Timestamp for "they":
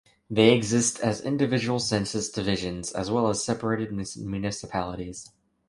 0.31-0.51